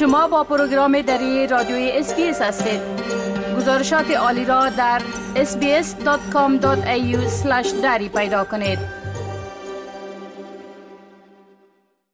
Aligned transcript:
شما 0.00 0.28
با 0.28 0.44
پروگرام 0.44 1.02
دری 1.02 1.46
رادیوی 1.46 1.90
SBS 1.94 2.42
هستید. 2.42 2.80
گزارشات 3.56 4.10
عالی 4.10 4.44
را 4.44 4.68
در 4.68 5.02
sbs.com.au 5.34 6.66
دری 7.82 8.08
پیدا 8.08 8.44
کنید. 8.44 8.78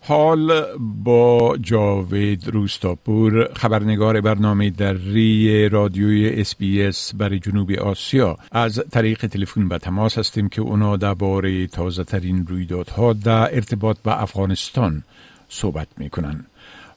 حال 0.03 0.63
با 1.05 1.57
جاوید 1.61 2.49
روستاپور 2.49 3.53
خبرنگار 3.55 4.21
برنامه 4.21 4.71
دری 4.71 5.69
رادیوی 5.69 6.43
SBS 6.83 7.15
برای 7.15 7.39
جنوب 7.39 7.73
آسیا. 7.73 8.39
از 8.53 8.85
طریق 8.91 9.27
تلفن 9.27 9.69
به 9.69 9.79
تماس 9.79 10.19
هستیم 10.19 10.49
که 10.49 10.63
اونا 10.63 10.97
درباره 10.97 11.67
تازه 11.67 12.05
ترین 12.05 12.47
رویدادها 12.47 13.13
در 13.13 13.55
ارتباط 13.55 13.97
با 14.05 14.13
افغانستان 14.13 15.03
صحبت 15.49 15.89
می‌کنن. 15.97 16.47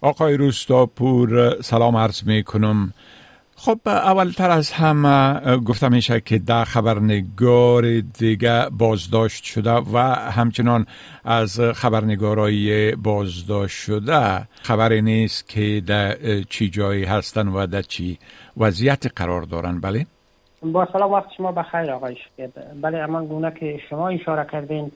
آقای 0.01 0.37
روستاپور 0.37 1.61
سلام 1.61 1.97
عرض 1.97 2.23
می 2.23 2.43
کنم 2.43 2.93
خب 3.55 3.79
اولتر 3.85 4.49
از 4.49 4.71
همه 4.71 5.57
گفتم 5.57 5.91
میشه 5.91 6.21
که 6.21 6.39
در 6.39 6.63
خبرنگار 6.63 7.99
دیگه 7.99 8.69
بازداشت 8.69 9.43
شده 9.43 9.71
و 9.71 9.97
همچنان 10.31 10.85
از 11.25 11.59
خبرنگارای 11.59 12.95
بازداشت 12.95 13.77
شده. 13.77 14.47
خبری 14.61 15.01
نیست 15.01 15.49
که 15.49 15.83
در 15.87 16.15
چی 16.49 16.69
جایی 16.69 17.03
هستن 17.03 17.47
و 17.47 17.67
در 17.67 17.81
چی 17.81 18.19
وضعیت 18.57 19.05
قرار 19.15 19.41
دارن. 19.41 19.79
بله؟ 19.79 20.05
با 20.61 20.87
سلام 20.93 21.11
وقت 21.11 21.31
شما 21.37 21.51
بخیر 21.51 21.91
آقای 21.91 22.15
شکر 22.15 22.47
بله 22.81 22.97
اما 22.97 23.25
گونه 23.25 23.51
که 23.51 23.79
شما 23.89 24.09
اشاره 24.09 24.47
کردین 24.51 24.91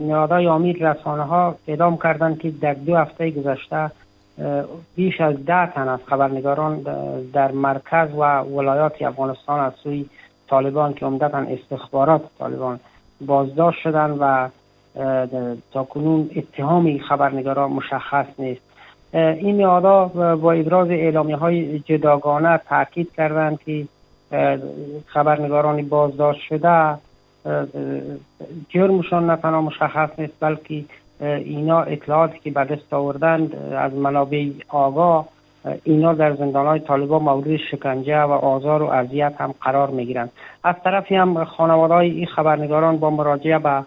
نهادهای 0.00 0.46
امید 0.46 0.84
رسانه 0.84 1.22
ها 1.22 1.58
اعلام 1.66 1.98
کردند 1.98 2.38
که 2.38 2.50
در 2.50 2.74
دو 2.74 2.96
هفته 2.96 3.30
گذشته 3.30 3.90
بیش 4.94 5.20
از 5.20 5.44
ده 5.44 5.66
تن 5.66 5.88
از 5.88 6.00
خبرنگاران 6.06 6.80
در 7.32 7.52
مرکز 7.52 8.08
و 8.14 8.40
ولایات 8.40 9.02
افغانستان 9.02 9.60
از 9.60 9.72
سوی 9.82 10.06
طالبان 10.48 10.94
که 10.94 11.06
عمدتا 11.06 11.38
استخبارات 11.38 12.22
طالبان 12.38 12.80
بازداشت 13.26 13.80
شدن 13.80 14.10
و 14.10 14.48
تا 15.72 15.84
کنون 15.84 16.30
اتهام 16.36 16.98
خبرنگاران 16.98 17.70
مشخص 17.70 18.26
نیست. 18.38 18.60
این 19.12 19.56
نهادها 19.56 20.06
با 20.36 20.52
ابراز 20.52 20.90
اعلامی 20.90 21.32
های 21.32 21.78
جداگانه 21.78 22.60
تاکید 22.68 23.12
کردند 23.12 23.58
که 23.60 23.84
خبرنگاران 25.06 25.88
بازداشت 25.88 26.40
شده 26.40 26.98
جرمشان 28.68 29.30
نه 29.30 29.36
تنها 29.36 29.60
مشخص 29.60 30.10
نیست 30.18 30.32
بلکه 30.40 30.84
اینا 31.20 31.82
اطلاعاتی 31.82 32.38
که 32.38 32.50
به 32.50 32.64
دست 32.64 32.92
آوردند 32.92 33.54
از 33.54 33.94
منابع 33.94 34.46
آگاه 34.68 35.28
اینا 35.84 36.12
در 36.12 36.36
زندان 36.36 36.66
های 36.66 36.80
طالبان 36.80 37.22
مورد 37.22 37.56
شکنجه 37.56 38.20
و 38.20 38.30
آزار 38.30 38.82
و 38.82 38.86
اذیت 38.86 39.34
هم 39.38 39.54
قرار 39.60 39.90
می 39.90 40.06
گیرند 40.06 40.30
از 40.64 40.74
طرفی 40.84 41.14
هم 41.14 41.44
خانواده 41.44 41.94
های 41.94 42.10
این 42.10 42.26
خبرنگاران 42.26 42.96
با 42.96 43.10
مراجعه 43.10 43.58
به 43.58 43.84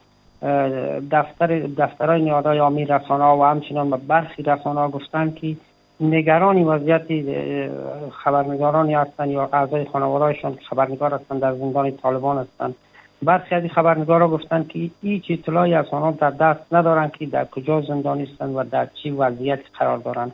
دفتر 1.11 1.59
دفترهای 1.59 2.21
نهادهای 2.21 2.59
امیر 2.59 2.97
رسانه 2.97 3.25
و 3.25 3.43
همچنان 3.43 3.89
به 3.89 3.97
برخی 3.97 4.43
رسانه 4.43 4.79
ها 4.79 4.89
گفتند 4.89 5.35
که 5.35 5.55
نگرانی 5.99 6.63
وضعیت 6.63 7.07
خبرنگارانی 8.11 8.93
هستند 8.93 9.31
یا 9.31 9.49
اعضای 9.53 9.85
خانوادهشان 9.85 10.57
خبرنگار 10.69 11.13
هستند 11.13 11.39
در 11.41 11.55
زندان 11.55 11.91
طالبان 11.91 12.37
هستند. 12.37 12.75
برخی 13.23 13.55
از 13.55 13.63
خبرنگارا 13.63 14.27
گفتند 14.29 14.67
که 14.67 14.89
هیچ 15.01 15.23
اطلاعی 15.29 15.73
از 15.73 15.85
آنها 15.91 16.11
در 16.11 16.29
دست 16.29 16.73
ندارند 16.73 17.11
که 17.11 17.25
در 17.25 17.45
کجا 17.45 17.81
زندان 17.81 18.21
هستند 18.21 18.55
و 18.55 18.63
در 18.63 18.85
چی 18.85 19.11
وضعیت 19.11 19.59
قرار 19.79 19.97
دارند. 19.97 20.33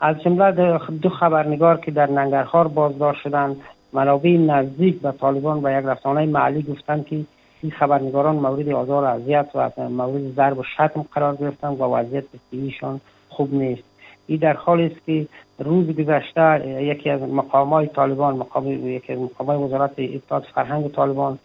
از 0.00 0.22
جمله 0.22 0.78
دو 1.02 1.08
خبرنگار 1.08 1.80
که 1.80 1.90
در 1.90 2.10
ننگرهار 2.10 2.68
بازداشت 2.68 3.20
شدند 3.22 3.56
منابع 3.92 4.30
نزدیک 4.30 5.00
به 5.00 5.12
طالبان 5.12 5.64
و 5.64 5.78
یک 5.78 5.84
رسانه 5.86 6.26
محلی 6.26 6.62
گفتند 6.62 7.06
که 7.06 7.20
این 7.62 7.72
خبرنگاران 7.72 8.36
مورد 8.36 8.68
آزار 8.68 9.04
اذیت 9.04 9.48
و 9.54 9.70
مورد 9.88 10.34
ضرب 10.36 10.58
و 10.58 10.62
شتم 10.62 11.04
قرار 11.12 11.36
گرفتند 11.36 11.80
و 11.80 11.84
وضعیت 11.84 12.24
صحیشان 12.50 13.00
خوب 13.28 13.54
نیست. 13.54 13.82
این 14.26 14.38
در 14.38 14.52
حالی 14.52 14.86
است 14.86 15.06
که 15.06 15.26
روز 15.58 15.86
گذشته 15.86 16.82
یکی 16.82 17.10
از 17.10 17.22
مقامات 17.22 17.92
طالبان 17.92 18.36
مقام 18.36 18.66
یکی 18.66 19.12
از 19.12 19.18
مقامات 19.18 19.60
وزارت 19.60 19.90
اطلاعات 19.98 20.44
فرهنگ 20.54 20.88
طالبان 20.88 21.38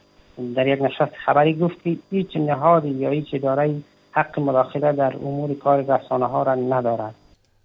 در 0.55 0.67
یک 0.67 0.81
نشست 0.81 1.15
خبری 1.25 1.53
گفت 1.53 1.83
که 1.83 1.97
هیچ 2.11 2.37
نهادی 2.37 2.89
یا 2.89 3.09
هیچ 3.09 3.27
اداره 3.33 3.75
حق 4.11 4.39
مداخله 4.39 4.91
در 4.93 5.15
امور 5.15 5.53
کار 5.53 5.81
رسانه 5.81 6.25
ها 6.25 6.43
را 6.43 6.55
ندارد. 6.55 7.15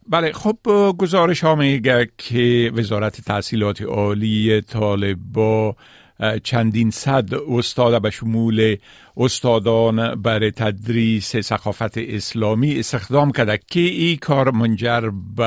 بله 0.08 0.32
خب 0.32 0.56
گزارش 0.98 1.44
ها 1.44 1.54
میگه 1.54 2.08
که 2.18 2.72
وزارت 2.74 3.20
تحصیلات 3.20 3.82
عالی 3.82 4.60
طالبا 4.60 5.74
چندین 6.42 6.90
صد 6.90 7.34
استاد 7.34 8.02
به 8.02 8.10
شمول 8.10 8.76
استادان 9.16 10.22
برای 10.22 10.50
تدریس 10.50 11.36
ثقافت 11.36 11.98
اسلامی 11.98 12.78
استخدام 12.78 13.32
کرده 13.32 13.58
که 13.66 13.80
این 13.80 14.16
کار 14.16 14.50
منجر 14.50 15.10
به 15.36 15.44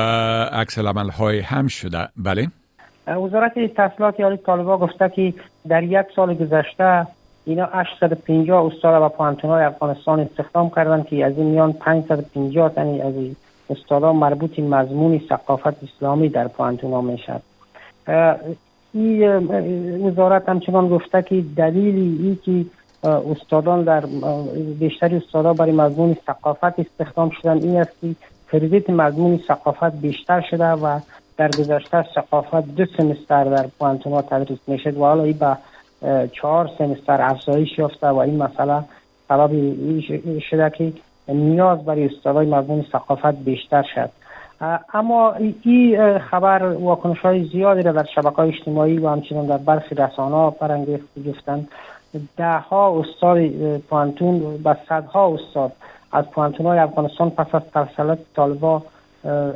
عکس 0.52 0.78
های 0.78 1.40
هم 1.40 1.66
شده. 1.66 2.08
بله. 2.16 2.48
وزارت 3.06 3.74
تحصیلات 3.74 4.20
عالی 4.20 4.36
طالبا 4.36 4.78
گفته 4.78 5.08
که 5.08 5.34
در 5.68 5.82
یک 5.82 6.06
سال 6.16 6.34
گذشته 6.34 7.06
اینا 7.44 7.66
850 7.66 8.66
استاد 8.66 9.02
و 9.02 9.08
پانتونای 9.08 9.64
افغانستان 9.64 10.20
استخدام 10.20 10.70
کردند 10.70 11.06
که 11.06 11.24
از 11.24 11.38
این 11.38 11.46
میان 11.46 11.72
550 11.72 12.68
تنی 12.68 13.02
از 13.02 13.14
استادان 13.70 14.16
مربوط 14.16 14.58
مضمون 14.58 15.20
ثقافت 15.28 15.82
اسلامی 15.82 16.28
در 16.28 16.48
پانتونا 16.48 17.00
می‌شد 17.00 17.42
این 18.94 20.06
وزارت 20.06 20.48
همچنان 20.48 20.88
گفته 20.88 21.22
که 21.22 21.44
دلیل 21.56 21.96
ای 22.22 22.36
که 22.44 22.66
استادان 23.04 23.82
در 23.82 24.04
بیشتری 24.78 25.16
استادا 25.16 25.52
برای 25.52 25.72
مضمون 25.72 26.16
ثقافت 26.26 26.80
استخدام 26.80 27.30
شدن 27.30 27.56
این 27.62 27.76
است 27.76 27.92
که 28.00 28.14
کردیت 28.52 28.90
مضمون 28.90 29.40
ثقافت 29.48 30.00
بیشتر 30.00 30.40
شده 30.50 30.68
و 30.68 31.00
در 31.36 31.48
گذشته 31.48 32.04
ثقافت 32.14 32.74
دو 32.76 32.84
سمستر 32.96 33.44
در 33.44 33.66
پوانتونا 33.78 34.22
تدریس 34.22 34.58
می‌شد 34.66 34.96
و 34.96 35.00
حالا 35.00 35.22
این 35.22 35.38
به 35.38 35.56
چهار 36.32 36.70
سمستر 36.78 37.22
افزایش 37.22 37.78
یافته 37.78 38.08
و 38.08 38.16
این 38.16 38.42
مسئله 38.42 38.84
سبب 39.28 39.50
شده 40.50 40.70
که 40.70 40.92
نیاز 41.28 41.84
برای 41.84 42.04
استادای 42.04 42.46
مضمون 42.46 42.86
ثقافت 42.92 43.34
بیشتر 43.44 43.84
شد. 43.94 44.10
اما 44.94 45.34
این 45.34 46.18
خبر 46.18 46.62
واکنش 46.62 47.18
های 47.18 47.44
زیادی 47.44 47.82
را 47.82 47.92
در 47.92 48.04
شبکه 48.14 48.36
های 48.36 48.48
اجتماعی 48.48 48.98
و 48.98 49.08
همچنان 49.08 49.46
در 49.46 49.56
برخی 49.56 49.94
رسانه 49.94 50.34
ها 50.34 50.50
برانگیخت 50.50 51.06
گفتند 51.28 51.68
ده 52.36 52.58
ها 52.58 53.00
استاد 53.00 53.38
پوانتون 53.78 54.60
و 54.64 54.74
صدها 54.88 55.34
استاد 55.34 55.72
از 56.12 56.24
پوانتون 56.24 56.66
های 56.66 56.78
افغانستان 56.78 57.30
پس 57.30 57.54
از 57.54 57.62
تسلط 57.74 58.18
طالبا 58.36 58.82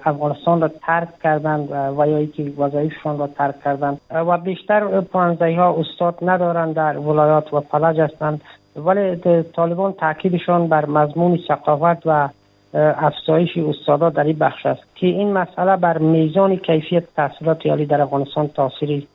افغانستان 0.04 0.60
را 0.60 0.68
ترک 0.68 1.08
کردند 1.22 1.72
و 1.98 2.08
یا 2.08 2.26
که 2.26 2.52
وظایفشان 2.58 3.18
را 3.18 3.26
ترک 3.26 3.62
کردند. 3.64 4.00
و 4.10 4.38
بیشتر 4.38 5.00
پانزدهی 5.00 5.54
ها 5.54 5.76
استاد 5.78 6.18
ندارند 6.22 6.74
در 6.74 6.98
ولایات 6.98 7.54
و 7.54 7.60
فلج 7.60 8.00
هستند. 8.00 8.40
ولی 8.76 9.16
طالبان 9.42 9.92
تاکیدشان 9.92 10.68
بر 10.68 10.86
مضمون 10.86 11.38
ثقافت 11.48 12.06
و 12.06 12.28
افزایش 12.74 13.58
استادا 13.58 14.10
در 14.10 14.24
این 14.24 14.38
بخش 14.38 14.66
است 14.66 14.82
که 14.94 15.06
این 15.06 15.32
مسئله 15.32 15.76
بر 15.76 15.98
میزان 15.98 16.56
کیفیت 16.56 17.04
تحصیلات 17.16 17.66
عالی 17.66 17.86
در 17.86 18.00
افغانستان 18.00 18.48
تاثیری 18.48 19.06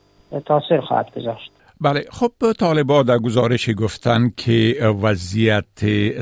تاثیر 0.46 0.80
خواهد 0.80 1.14
گذاشت. 1.16 1.50
بله 1.80 2.04
خب 2.10 2.32
طالبا 2.58 3.02
در 3.02 3.18
گزارش 3.18 3.70
گفتن 3.70 4.30
که 4.36 4.86
وضعیت 5.02 5.64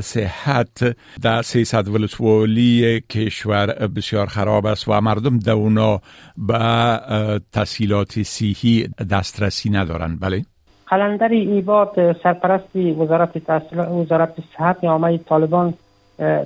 صحت 0.01 0.95
در 1.21 1.41
300 1.41 1.87
ولسوالی 1.87 3.01
کشور 3.01 3.65
بسیار 3.87 4.25
خراب 4.25 4.65
است 4.65 4.87
و 4.87 5.01
مردم 5.01 5.39
دونا 5.39 6.01
به 6.37 6.99
تحصیلات 7.51 8.21
سیهی 8.21 8.87
دسترسی 9.11 9.69
ندارند. 9.69 10.19
بله. 10.19 10.45
قلندر 10.87 11.27
ایباد 11.27 12.21
سرپرست 12.23 12.75
وزارت 12.75 13.49
وزارت 13.73 14.33
صحت 14.57 14.83
نامه 14.83 15.17
طالبان 15.17 15.73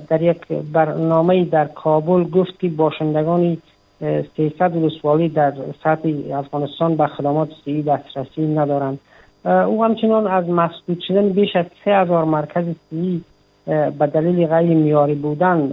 در 0.08 0.22
یک 0.22 0.48
برنامه 0.72 1.44
در 1.44 1.64
کابل 1.64 2.24
گفت 2.24 2.60
که 2.60 2.68
باشندگان 2.68 3.56
300 4.00 4.76
ولسوالی 4.76 5.28
در 5.28 5.52
سطح 5.84 6.08
افغانستان 6.32 6.96
به 6.96 7.06
خدمات 7.06 7.48
صحی 7.64 7.82
دسترسی 7.82 8.46
ندارند. 8.46 8.98
او 9.44 9.84
همچنان 9.84 10.26
از 10.26 10.48
مسدود 10.48 11.00
شدن 11.00 11.28
بیش 11.28 11.56
از 11.56 11.64
سه 11.84 11.90
هزار 11.90 12.24
مرکز 12.24 12.64
صحی 12.90 13.22
به 13.66 14.06
دلیل 14.06 14.46
غیر 14.46 14.76
میاری 14.76 15.14
بودن 15.14 15.72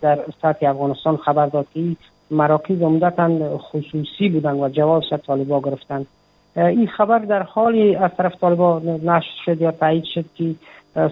در 0.00 0.18
سطح 0.42 0.70
افغانستان 0.70 1.16
خبر 1.16 1.46
داد 1.46 1.66
که 1.74 1.80
مراکز 2.30 2.82
عمدتا 2.82 3.58
خصوصی 3.58 4.28
بودن 4.28 4.54
و 4.54 4.68
جواز 4.68 5.02
طالبا 5.26 5.60
گرفتند. 5.60 6.06
این 6.56 6.86
خبر 6.86 7.18
در 7.18 7.42
حالی 7.42 7.96
از 7.96 8.10
طرف 8.16 8.40
طالبا 8.40 8.78
نشر 9.02 9.30
شد 9.44 9.60
یا 9.60 9.70
تایید 9.70 10.04
شد 10.04 10.24
که 10.34 10.54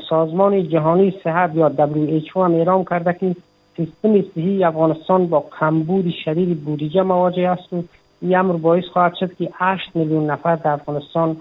سازمان 0.08 0.68
جهانی 0.68 1.14
صحت 1.24 1.50
یا 1.54 1.72
WHO 1.76 2.36
هم 2.36 2.54
اعلام 2.54 2.84
کرده 2.84 3.12
که 3.12 3.36
سیستم 3.76 4.22
صحی 4.34 4.64
افغانستان 4.64 5.26
با 5.26 5.44
کمبود 5.60 6.10
شدید 6.24 6.64
بودجه 6.64 7.02
مواجه 7.02 7.48
است 7.48 7.72
و 7.72 7.82
این 8.22 8.36
امر 8.36 8.52
باعث 8.52 8.84
خواهد 8.84 9.14
شد 9.14 9.34
که 9.34 9.50
8 9.54 9.96
میلیون 9.96 10.30
نفر 10.30 10.56
در 10.56 10.70
افغانستان 10.70 11.36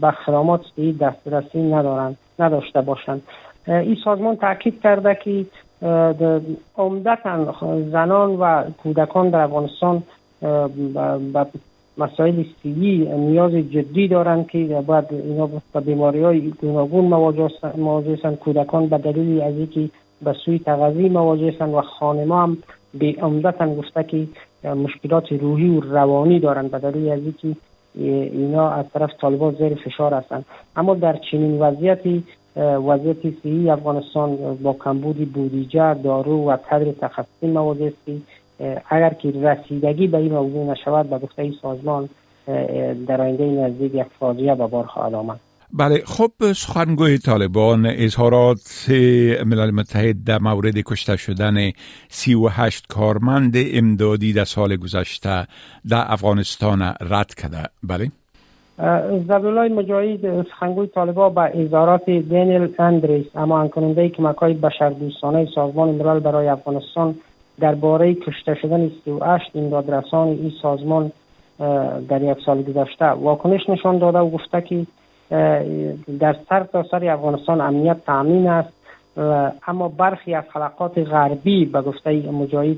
به 0.00 0.10
خدمات 0.26 0.60
صحی 0.76 0.92
دسترسی 0.92 1.62
ندارند 1.62 2.16
نداشته 2.38 2.80
باشند. 2.80 3.22
این 3.66 3.96
سازمان 4.04 4.36
تاکید 4.36 4.80
کرده 4.82 5.18
که 5.24 5.46
عمدتا 6.76 7.54
زنان 7.90 8.30
و 8.30 8.64
کودکان 8.82 9.30
در 9.30 9.40
افغانستان 9.40 10.02
به 11.32 11.46
مسائل 11.98 12.44
سیلی 12.62 13.08
نیاز 13.16 13.52
جدی 13.52 14.08
دارند 14.08 14.46
که 14.46 14.82
باید 14.86 15.04
اینا 15.10 15.50
به 15.72 15.80
بیماری 15.80 16.22
های 16.22 16.40
گوناگون 16.40 17.04
مواجه 17.04 17.50
هستند. 18.12 18.38
کودکان 18.38 18.86
به 18.86 18.98
دلیل 18.98 19.40
از 19.40 19.54
اینکه 19.54 19.90
به 20.24 20.32
سوی 20.32 20.58
تغذی 20.58 21.08
مواجه 21.08 21.48
هستند 21.48 21.74
و 21.74 21.80
خانما 21.80 22.42
هم 22.42 22.56
به 22.94 23.14
عمدتا 23.22 23.74
گفته 23.74 24.04
که 24.04 24.26
مشکلات 24.68 25.32
روحی 25.32 25.68
و 25.68 25.80
روانی 25.80 26.40
دارند. 26.40 26.70
به 26.70 26.78
دلیل 26.78 27.08
از 27.08 27.20
اینکه 27.20 27.56
اینا 27.94 28.70
از 28.70 28.84
طرف 28.94 29.10
طالبان 29.20 29.54
زیر 29.54 29.74
فشار 29.74 30.14
هستند. 30.14 30.44
اما 30.76 30.94
در 30.94 31.16
چنین 31.30 31.58
وضعیتی 31.58 32.24
وضعیت 32.56 33.16
صحی 33.42 33.70
افغانستان 33.70 34.36
با 34.62 34.72
کمبود 34.72 35.32
بودیجه 35.32 35.94
دارو 35.94 36.50
و 36.50 36.56
قدر 36.70 36.92
تخصصی 36.92 37.46
مواجه 37.46 37.86
است 37.86 38.22
اگر 38.90 39.10
که 39.10 39.30
رسیدگی 39.30 40.06
به 40.06 40.18
این 40.18 40.32
موضوع 40.32 40.64
نشود 40.64 41.10
به 41.10 41.18
گفته 41.18 41.52
سازمان 41.62 42.08
در 43.06 43.20
آینده 43.20 43.44
نزدیک 43.44 43.94
یک 43.94 44.06
فاجعه 44.18 44.54
به 44.54 44.66
بار 44.66 44.84
خواهد 44.84 45.14
آمد. 45.14 45.40
بله 45.78 46.02
خب 46.06 46.30
سخنگوی 46.52 47.18
طالبان 47.18 47.86
اظهارات 47.86 48.86
ملل 49.46 49.70
متحد 49.70 50.24
در 50.24 50.38
مورد 50.38 50.78
کشته 50.78 51.16
شدن 51.16 51.70
38 52.08 52.86
کارمند 52.88 53.54
امدادی 53.56 54.32
در 54.32 54.44
سال 54.44 54.76
گذشته 54.76 55.46
در 55.88 56.04
افغانستان 56.06 56.82
رد 57.00 57.34
کرده. 57.34 57.62
بله. 57.82 58.10
زبدالله 59.28 59.68
مجاهد 59.68 60.46
سخنگوی 60.46 60.86
طالبان 60.86 61.34
به 61.34 61.64
اظهارات 61.64 62.04
دینیل 62.04 62.74
اندریس 62.78 63.26
اما 63.34 63.60
انکننده 63.60 64.08
کمک 64.08 64.36
های 64.36 64.54
بشردوستانه 64.54 65.48
سازمان 65.54 65.88
ملل 65.88 66.20
برای 66.20 66.48
افغانستان 66.48 67.14
درباره 67.60 68.14
کشته 68.14 68.54
شدن 68.62 68.90
38 69.04 69.50
امدادرسان 69.54 70.28
این 70.28 70.52
سازمان 70.62 71.12
در 72.08 72.22
یک 72.22 72.36
سال 72.46 72.62
گذشته 72.62 73.04
واکنش 73.04 73.68
نشان 73.68 73.98
داده 73.98 74.18
و 74.18 74.30
گفته 74.30 74.60
که 74.60 74.86
در 76.20 76.36
سر 76.48 76.64
تا 76.72 76.82
سر 76.90 77.10
افغانستان 77.10 77.60
امنیت 77.60 77.96
تامین 78.06 78.48
است 78.48 78.72
اما 79.66 79.88
برخی 79.88 80.34
از 80.34 80.44
خلقات 80.52 80.98
غربی 80.98 81.64
به 81.64 81.82
گفته 81.82 82.30
مجاهد 82.30 82.76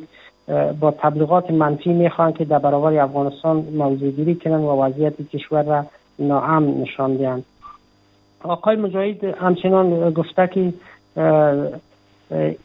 با 0.81 0.91
تبلیغات 0.91 1.51
منفی 1.51 1.93
می‌خوان 1.93 2.33
که 2.33 2.45
در 2.45 2.59
برابر 2.59 2.99
افغانستان 2.99 3.57
موضوعگیری 3.57 4.35
کنند 4.35 4.65
و 4.65 4.83
وضعیت 4.83 5.29
کشور 5.29 5.63
را 5.63 5.85
ناامن 6.19 6.81
نشان 6.81 7.17
دهند. 7.17 7.45
آقای 8.43 8.77
مجاهد 8.77 9.25
همچنان 9.25 10.11
گفته 10.11 10.47
که 10.47 10.73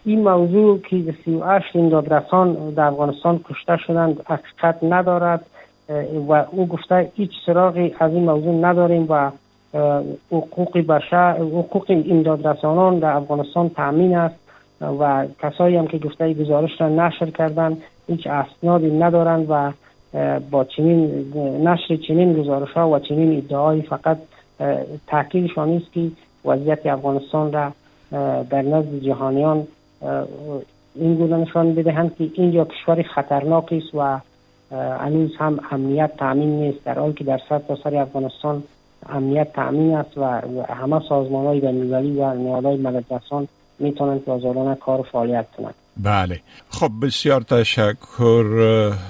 این 0.06 0.24
موضوع 0.24 0.80
که 0.80 1.16
38 1.25 1.75
امدادرسان 1.75 2.69
در 2.69 2.83
افغانستان 2.83 3.39
کشته 3.50 3.78
شدند 3.78 4.22
حقیقت 4.25 4.83
ندارد 4.83 5.45
و 6.28 6.45
او 6.51 6.68
گفته 6.68 7.12
هیچ 7.16 7.31
سراغی 7.45 7.95
از 8.00 8.12
این 8.12 8.24
موضوع 8.24 8.54
نداریم 8.54 9.06
و 9.10 9.31
حقوق 10.31 10.77
بشر 10.77 11.38
حقوق 11.38 12.03
امدادرسانان 12.09 13.00
در 13.00 13.15
افغانستان 13.15 13.69
تامین 13.69 14.15
است 14.15 14.35
و 14.81 15.25
کسایی 15.41 15.75
هم 15.75 15.88
که 15.88 15.97
گفته 15.97 16.33
گزارش 16.33 16.81
را 16.81 16.89
نشر 16.89 17.29
کردن 17.29 17.77
هیچ 18.07 18.27
اسنادی 18.27 18.91
ندارند 18.91 19.45
و 19.50 19.71
با 20.51 20.63
چنین 20.63 21.25
نشر 21.63 21.95
چنین 21.95 22.33
گزارش 22.33 22.71
ها 22.71 22.89
و 22.89 23.00
چنین 23.00 23.38
ادعای 23.38 23.81
فقط 23.81 24.18
تاکیدشان 25.07 25.69
است 25.69 25.94
که 25.94 26.12
وضعیت 26.45 26.85
افغانستان 26.85 27.51
را 27.51 27.71
در 28.44 28.62
نزد 28.62 29.00
جهانیان 29.00 29.68
این 30.95 31.15
گونه 31.15 31.38
نشان 31.38 31.75
بدهند 31.75 32.15
که 32.18 32.29
اینجا 32.33 32.65
کشور 32.65 33.01
خطرناک 33.01 33.73
است 33.73 33.95
و 33.95 34.19
هنوز 34.75 35.31
هم 35.38 35.59
امنیت 35.71 36.18
تامین 36.18 36.59
نیست 36.59 36.83
در 36.83 37.00
حالی 37.00 37.13
که 37.13 37.23
در 37.23 37.41
سر 37.50 37.59
تا 37.59 37.75
سر 37.75 37.95
افغانستان 37.95 38.63
امنیت 39.09 39.53
تامین 39.53 39.95
است 39.95 40.18
و 40.18 40.24
همه 40.69 41.01
سازمان 41.09 41.45
های 41.45 41.59
بینالمللی 41.59 42.19
و 42.19 42.33
نهادهای 42.33 42.77
مددرسان 42.77 43.48
می‌تونند 43.80 44.25
که 44.25 44.31
آزادانه 44.31 44.75
کار 44.75 45.00
و 45.00 45.03
فعالیت 45.03 45.45
کنند. 45.57 45.74
بله. 45.98 46.39
خب 46.69 46.89
بسیار 47.01 47.42
تشکر 47.42 48.45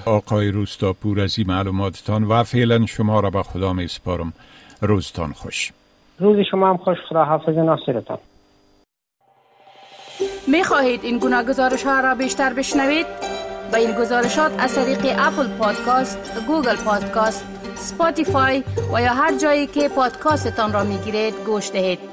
آقای 0.06 0.48
روستاپور 0.48 1.20
از 1.20 1.38
این 1.38 1.46
معلوماتتان 1.46 2.24
و 2.24 2.42
فعلا 2.42 2.86
شما 2.86 3.20
را 3.20 3.30
به 3.30 3.42
خدا 3.42 3.72
می 3.72 3.88
سپارم. 3.88 4.32
روزتان 4.80 5.32
خوش. 5.32 5.72
روز 6.18 6.36
شما 6.50 6.70
هم 6.70 6.76
خوش 6.76 6.98
خدا 7.08 7.24
حافظ 7.24 7.56
ناصرتان. 7.56 8.18
می 10.46 10.64
خواهید 10.64 11.00
این 11.04 11.18
گناه 11.18 11.44
گزارش 11.44 11.82
ها 11.82 12.00
را 12.00 12.14
بیشتر 12.14 12.52
بشنوید؟ 12.52 13.06
با 13.72 13.78
این 13.78 13.92
گزارشات 14.00 14.52
از 14.58 14.74
طریق 14.74 14.98
Apple 15.18 15.48
Podcast، 15.58 16.46
Google 16.46 16.76
Podcast، 16.76 17.51
Spotify 17.82 18.64
و 18.92 19.02
یا 19.02 19.14
هر 19.14 19.38
جایی 19.38 19.66
که 19.66 19.88
پادکاستتان 19.88 20.72
را 20.72 20.84
می 20.84 20.98
گیرید 20.98 21.34
گوش 21.46 21.70
دهید. 21.70 22.11